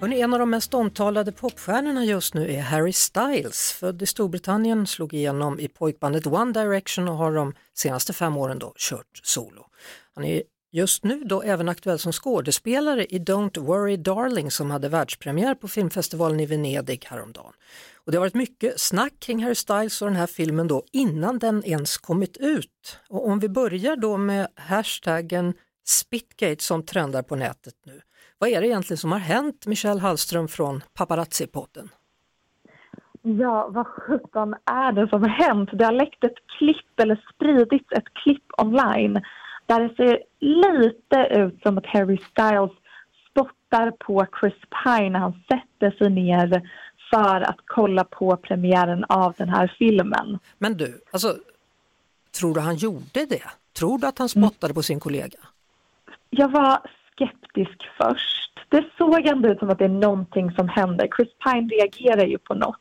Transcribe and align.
Hörrni, 0.00 0.20
en 0.20 0.32
av 0.32 0.38
de 0.38 0.50
mest 0.50 0.74
omtalade 0.74 1.32
popstjärnorna 1.32 2.04
just 2.04 2.34
nu 2.34 2.52
är 2.52 2.60
Harry 2.60 2.92
Styles. 2.92 3.72
Född 3.72 4.02
i 4.02 4.06
Storbritannien, 4.06 4.86
slog 4.86 5.14
igenom 5.14 5.60
i 5.60 5.68
pojkbandet 5.68 6.26
One 6.26 6.52
Direction 6.52 7.08
och 7.08 7.16
har 7.16 7.32
de 7.32 7.54
senaste 7.74 8.12
fem 8.12 8.36
åren 8.36 8.58
då 8.58 8.72
kört 8.76 9.20
solo. 9.22 9.66
Han 10.14 10.24
är 10.24 10.42
just 10.72 11.04
nu 11.04 11.24
då 11.24 11.42
även 11.42 11.68
aktuell 11.68 11.98
som 11.98 12.12
skådespelare 12.12 13.04
i 13.04 13.18
Don't 13.18 13.60
Worry 13.60 13.96
Darling 13.96 14.50
som 14.50 14.70
hade 14.70 14.88
världspremiär 14.88 15.54
på 15.54 15.68
filmfestivalen 15.68 16.40
i 16.40 16.46
Venedig 16.46 17.06
häromdagen. 17.10 17.52
Och 18.04 18.12
det 18.12 18.18
har 18.18 18.20
varit 18.20 18.34
mycket 18.34 18.80
snack 18.80 19.12
kring 19.20 19.42
Harry 19.42 19.54
Styles 19.54 20.02
och 20.02 20.08
den 20.08 20.16
här 20.16 20.26
filmen 20.26 20.68
då 20.68 20.84
innan 20.92 21.38
den 21.38 21.64
ens 21.64 21.96
kommit 21.96 22.36
ut. 22.36 22.98
Och 23.08 23.28
om 23.28 23.40
vi 23.40 23.48
börjar 23.48 23.96
då 23.96 24.16
med 24.16 24.48
hashtaggen 24.54 25.54
Spitgate 25.88 26.64
som 26.64 26.82
trendar 26.82 27.22
på 27.22 27.36
nätet 27.36 27.74
nu. 27.86 28.00
Vad 28.38 28.50
är 28.50 28.60
det 28.60 28.66
egentligen 28.66 28.98
som 28.98 29.12
har 29.12 29.18
hänt, 29.18 29.66
Michelle 29.66 30.00
Hallström 30.00 30.48
från 30.48 30.82
Paparazzi-podden? 30.94 31.88
Ja, 33.22 33.68
vad 33.70 33.86
sjutton 33.86 34.54
är 34.64 34.92
det 34.92 35.08
som 35.08 35.22
har 35.22 35.28
hänt? 35.28 35.70
Det 35.72 35.84
har 35.84 35.92
läckt 35.92 36.24
ett 36.24 36.38
klipp, 36.58 37.00
eller 37.00 37.24
spridits 37.34 37.92
ett 37.92 38.14
klipp 38.14 38.44
online 38.58 39.22
där 39.66 39.80
det 39.80 39.94
ser 39.94 40.22
lite 40.40 41.40
ut 41.40 41.62
som 41.62 41.78
att 41.78 41.86
Harry 41.86 42.18
Styles 42.18 42.70
spottar 43.30 43.90
på 43.90 44.26
Chris 44.40 44.54
Pine 44.84 45.10
när 45.10 45.18
han 45.18 45.42
sätter 45.48 45.90
sig 45.98 46.10
ner 46.10 46.70
för 47.10 47.40
att 47.40 47.58
kolla 47.66 48.04
på 48.04 48.36
premiären 48.36 49.04
av 49.04 49.34
den 49.38 49.48
här 49.48 49.74
filmen. 49.78 50.38
Men 50.58 50.76
du, 50.76 51.00
alltså, 51.10 51.36
tror 52.40 52.54
du 52.54 52.60
han 52.60 52.76
gjorde 52.76 53.26
det? 53.28 53.42
Tror 53.72 53.98
du 53.98 54.06
att 54.06 54.18
han 54.18 54.28
spottade 54.28 54.74
på 54.74 54.82
sin 54.82 55.00
kollega? 55.00 55.38
Jag 56.30 56.48
var 56.48 56.78
skeptisk 57.16 57.88
först. 57.98 58.52
Det 58.68 58.84
såg 58.98 59.26
ändå 59.26 59.48
ut 59.48 59.58
som 59.58 59.70
att 59.70 59.78
det 59.78 59.84
är 59.84 59.88
någonting 59.88 60.50
som 60.50 60.68
händer. 60.68 61.08
Chris 61.16 61.28
Pine 61.44 61.68
reagerar 61.68 62.26
ju 62.26 62.38
på 62.38 62.54
något. 62.54 62.80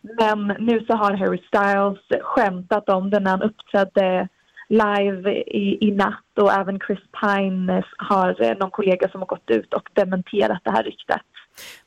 Men 0.00 0.46
nu 0.46 0.84
så 0.86 0.94
har 0.94 1.12
Harry 1.12 1.38
Styles 1.38 2.22
skämtat 2.22 2.88
om 2.88 3.10
det 3.10 3.20
när 3.20 3.30
han 3.30 3.42
uppträdde 3.42 4.28
live 4.68 5.32
i, 5.32 5.88
i 5.88 5.90
natt 5.90 6.38
och 6.40 6.52
även 6.52 6.80
Chris 6.86 6.98
Pine 7.20 7.82
har 7.96 8.54
någon 8.58 8.70
kollega 8.70 9.08
som 9.08 9.20
har 9.20 9.26
gått 9.26 9.50
ut 9.50 9.74
och 9.74 9.88
dementerat 9.92 10.60
det 10.64 10.70
här 10.70 10.82
ryktet. 10.82 11.20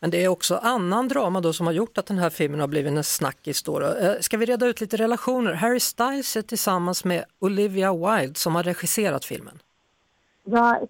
Men 0.00 0.10
det 0.10 0.24
är 0.24 0.28
också 0.28 0.56
annan 0.56 1.08
drama 1.08 1.40
då 1.40 1.52
som 1.52 1.66
har 1.66 1.72
gjort 1.74 1.98
att 1.98 2.06
den 2.06 2.18
här 2.18 2.30
filmen 2.30 2.60
har 2.60 2.68
blivit 2.68 2.92
en 2.92 3.04
snackis. 3.04 3.62
Då. 3.62 3.80
Eh, 3.80 4.12
Ska 4.20 4.36
vi 4.36 4.46
reda 4.46 4.66
ut 4.66 4.80
lite 4.80 4.96
relationer? 4.96 5.52
Harry 5.52 5.80
Styles 5.80 6.36
är 6.36 6.42
tillsammans 6.42 7.04
med 7.04 7.24
Olivia 7.38 7.92
Wilde 7.92 8.34
som 8.34 8.54
har 8.54 8.62
regisserat 8.62 9.24
filmen. 9.24 9.58
Ja. 10.44 10.80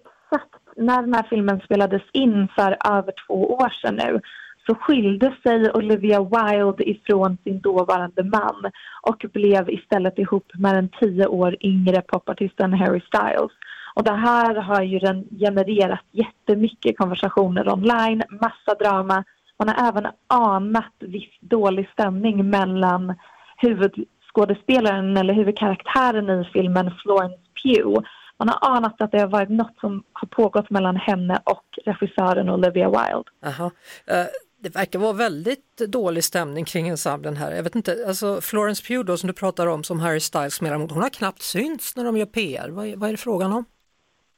När 0.81 1.01
den 1.01 1.13
här 1.13 1.25
filmen 1.29 1.59
spelades 1.59 2.01
in 2.13 2.47
för 2.55 2.77
över 2.89 3.13
två 3.27 3.53
år 3.53 3.69
sedan 3.69 3.95
nu 3.95 4.21
så 4.67 4.75
skilde 4.75 5.33
sig 5.43 5.71
Olivia 5.71 6.19
Wilde 6.19 6.89
ifrån 6.89 7.37
sin 7.43 7.59
dåvarande 7.59 8.23
man 8.23 8.71
och 9.01 9.25
blev 9.33 9.69
istället 9.69 10.19
ihop 10.19 10.51
med 10.53 10.75
den 10.75 10.89
tio 10.99 11.27
år 11.27 11.55
yngre 11.61 12.01
popartisten 12.01 12.73
Harry 12.73 13.01
Styles. 13.01 13.51
Och 13.95 14.03
det 14.03 14.15
här 14.15 14.55
har 14.55 14.81
ju 14.81 14.99
genererat 15.39 16.05
jättemycket 16.11 16.97
konversationer 16.97 17.73
online, 17.73 18.23
massa 18.29 18.75
drama. 18.79 19.23
Man 19.59 19.69
har 19.69 19.87
även 19.87 20.07
anat 20.27 20.93
viss 20.99 21.39
dålig 21.39 21.89
stämning 21.89 22.49
mellan 22.49 23.15
huvudskådespelaren 23.57 25.17
eller 25.17 25.33
huvudkaraktären 25.33 26.29
i 26.29 26.49
filmen 26.53 26.91
Florence 27.03 27.37
Pugh. 27.63 28.03
Man 28.41 28.49
har 28.49 28.75
anat 28.75 29.01
att 29.01 29.11
det 29.11 29.19
har 29.19 29.27
varit 29.27 29.49
något 29.49 29.77
som 29.79 30.03
har 30.13 30.27
pågått 30.27 30.69
mellan 30.69 30.95
henne 30.95 31.39
och 31.43 31.65
regissören 31.85 32.49
Olivia 32.49 32.87
Wilde. 32.89 33.29
Aha. 33.45 33.71
Eh, 34.07 34.25
Det 34.63 34.75
verkar 34.75 34.99
vara 34.99 35.13
väldigt 35.13 35.77
dålig 35.77 36.23
stämning 36.23 36.65
kring 36.65 36.87
ensemblen 36.87 37.35
här. 37.37 37.51
Jag 37.51 37.63
vet 37.63 37.75
inte, 37.75 38.05
alltså 38.07 38.41
Florence 38.41 38.83
Pugh 38.87 39.05
då 39.05 39.17
som 39.17 39.27
du 39.27 39.33
pratar 39.33 39.67
om 39.67 39.83
som 39.83 39.99
Harry 39.99 40.19
Styles 40.19 40.53
spelar 40.53 40.77
mot, 40.77 40.91
hon 40.91 41.01
har 41.01 41.09
knappt 41.09 41.41
synts 41.41 41.95
när 41.95 42.03
de 42.03 42.17
gör 42.17 42.25
PR. 42.25 42.69
Vad 42.69 42.85
är, 42.85 42.95
vad 42.95 43.09
är 43.09 43.13
det 43.13 43.17
frågan 43.17 43.53
om? 43.53 43.65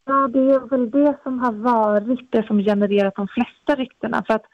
Ja, 0.06 0.28
det 0.34 0.40
är 0.40 0.70
väl 0.70 0.92
det 0.92 1.18
som 1.24 1.40
har 1.40 1.52
varit 1.52 2.32
det 2.32 2.48
som 2.48 2.60
genererat 2.60 3.16
de 3.16 3.28
flesta 3.28 3.82
ryktena. 3.82 4.24
För 4.28 4.34
att 4.34 4.46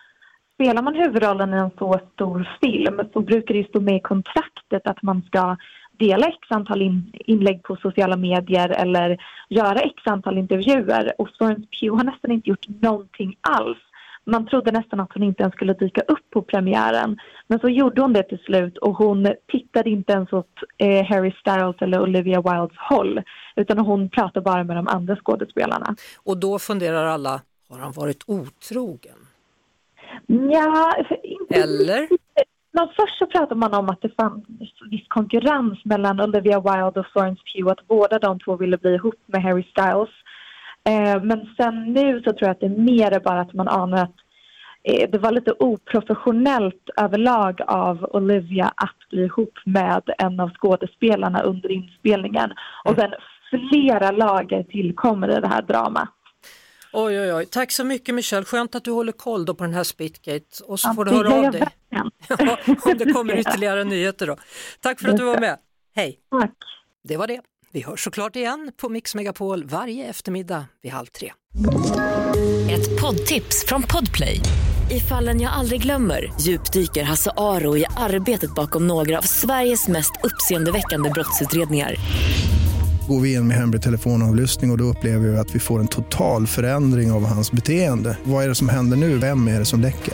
spelar 0.54 0.82
man 0.82 0.96
huvudrollen 0.96 1.54
i 1.54 1.58
en 1.58 1.72
så 1.80 2.00
stor 2.14 2.58
film 2.62 3.02
så 3.14 3.20
brukar 3.22 3.54
det 3.54 3.60
ju 3.60 3.68
stå 3.68 3.80
med 3.80 3.96
i 3.96 4.00
kontraktet 4.00 4.88
att 4.88 5.02
man 5.04 5.22
ska 5.22 5.58
dela 6.00 6.28
x 6.28 6.38
antal 6.50 6.82
in, 6.82 7.12
inlägg 7.14 7.64
på 7.64 7.76
sociala 7.76 8.18
medier 8.18 8.70
eller 8.70 9.18
göra 9.50 9.80
x 9.80 10.04
antal 10.06 10.38
intervjuer. 10.38 11.14
Och 11.18 11.30
Florence 11.38 11.68
Pugh 11.80 11.98
har 11.98 12.04
nästan 12.04 12.32
inte 12.32 12.50
gjort 12.50 12.68
någonting 12.68 13.38
alls. 13.42 13.78
Man 14.26 14.48
trodde 14.48 14.72
nästan 14.72 15.00
att 15.00 15.14
hon 15.14 15.24
inte 15.24 15.44
ens 15.44 15.54
skulle 15.54 15.74
dyka 15.74 16.02
upp 16.02 16.30
på 16.30 16.42
premiären. 16.42 17.18
Men 17.48 17.60
så 17.60 17.70
gjorde 17.70 18.02
hon 18.02 18.14
det 18.14 18.24
till 18.24 18.40
slut 18.40 18.78
och 18.78 18.98
hon 18.98 19.28
tittade 19.52 19.90
inte 19.90 20.14
ens 20.14 20.34
åt 20.34 20.54
eh, 20.78 21.06
Harry 21.06 21.32
Styles 21.32 21.76
eller 21.82 22.02
Olivia 22.02 22.42
Wildes 22.42 22.78
håll. 22.78 23.22
Utan 23.56 23.80
hon 23.80 24.10
pratade 24.10 24.42
bara 24.42 24.64
med 24.64 24.76
de 24.76 24.88
andra 24.88 25.16
skådespelarna. 25.16 25.96
Och 26.24 26.38
då 26.38 26.60
funderar 26.60 27.06
alla, 27.06 27.42
har 27.70 27.80
han 27.80 27.92
varit 27.92 28.24
otrogen? 28.28 29.18
Ja, 30.28 30.96
inte 31.24 31.56
Eller? 31.56 32.08
Men 32.80 32.90
först 32.96 33.18
så 33.18 33.26
pratade 33.26 33.56
man 33.56 33.74
om 33.74 33.90
att 33.90 34.02
det 34.02 34.16
fanns 34.16 34.44
viss 34.92 35.08
konkurrens 35.08 35.86
mellan 35.86 36.22
Olivia 36.22 36.60
Wilde 36.60 37.00
och 37.00 37.06
Florence 37.14 37.42
Pugh, 37.54 37.72
att 37.72 37.88
båda 37.88 38.20
de 38.20 38.40
två 38.40 38.56
ville 38.56 38.78
bli 38.78 38.94
ihop 38.94 39.16
med 39.26 39.44
Harry 39.44 39.64
Styles. 39.64 40.10
Eh, 40.90 41.24
men 41.24 41.50
sen 41.58 41.94
nu 41.94 42.22
så 42.22 42.34
tror 42.34 42.44
jag 42.48 42.52
att 42.52 42.60
det 42.60 42.66
är 42.66 42.84
mer 42.92 43.20
bara 43.20 43.42
att 43.42 43.54
man 43.54 43.68
anar 43.68 44.04
att 44.04 44.16
eh, 44.84 45.10
det 45.10 45.18
var 45.18 45.32
lite 45.32 45.52
oprofessionellt 45.52 46.90
överlag 46.98 47.62
av 47.68 48.10
Olivia 48.12 48.74
att 48.76 49.10
bli 49.10 49.24
ihop 49.24 49.54
med 49.66 50.04
en 50.18 50.40
av 50.40 50.50
skådespelarna 50.50 51.42
under 51.42 51.72
inspelningen. 51.72 52.50
Och 52.86 52.96
sen 52.96 53.12
flera 53.70 54.12
lager 54.12 54.64
tillkommer 54.64 55.38
i 55.38 55.42
det 55.42 55.48
här 55.48 55.62
dramat. 55.62 56.10
Oj, 56.94 57.20
oj, 57.22 57.34
oj. 57.34 57.46
Tack 57.46 57.72
så 57.72 57.84
mycket 57.84 58.16
Michelle, 58.16 58.46
skönt 58.46 58.76
att 58.76 58.84
du 58.84 58.92
håller 58.92 59.12
koll 59.12 59.46
på 59.46 59.64
den 59.64 59.74
här 59.74 59.84
Spitgate 59.84 60.64
och 60.68 60.80
så 60.80 60.90
Ja, 60.90 60.94
får 60.94 61.06
du 61.06 61.12
höra 61.12 61.48
av 61.48 61.52
dig 61.52 61.64
ja, 62.28 62.58
om 62.84 62.98
det 62.98 63.14
kommer 63.14 63.40
ytterligare 63.40 63.84
nyheter 63.84 64.28
då. 64.28 64.38
Tack 64.82 65.00
för 65.00 65.10
att 65.10 65.18
du 65.18 65.24
var 65.24 65.40
med. 65.40 65.58
Hej! 65.96 66.20
Tack. 66.32 66.52
Det 67.04 67.18
var 67.18 67.28
det. 67.28 67.42
Vi 67.72 67.82
hörs 67.82 68.04
såklart 68.04 68.36
igen 68.36 68.72
på 68.78 68.90
Mix 68.90 69.16
Megapol 69.16 69.66
varje 69.66 70.06
eftermiddag 70.06 70.66
vid 70.84 70.92
halv 70.92 71.06
tre. 71.06 71.32
Ett 72.72 73.02
poddtips 73.02 73.66
från 73.66 73.84
Podplay. 73.84 74.42
I 74.92 75.00
fallen 75.00 75.42
jag 75.42 75.54
aldrig 75.54 75.82
glömmer 75.82 76.34
djupdyker 76.42 77.04
Hasse 77.04 77.32
Aro 77.38 77.78
i 77.78 77.86
arbetet 77.98 78.56
bakom 78.56 78.88
några 78.88 79.18
av 79.18 79.22
Sveriges 79.22 79.88
mest 79.88 80.12
uppseendeväckande 80.24 81.10
brottsutredningar. 81.10 81.96
Går 83.08 83.20
vi 83.22 83.34
in 83.34 83.48
med 83.48 83.58
hemlig 83.58 83.82
telefonavlyssning 83.82 84.72
och, 84.72 84.74
och 84.74 84.78
då 84.78 84.84
upplever 84.84 85.28
vi 85.28 85.38
att 85.38 85.56
vi 85.56 85.60
får 85.60 85.80
en 85.80 85.88
total 85.88 86.48
förändring 86.48 87.12
av 87.12 87.26
hans 87.26 87.52
beteende. 87.52 88.18
Vad 88.24 88.44
är 88.44 88.48
det 88.48 88.56
som 88.56 88.70
händer 88.70 88.98
nu? 88.98 89.18
Vem 89.18 89.48
är 89.48 89.60
det 89.60 89.66
som 89.66 89.82
läcker? 89.82 90.14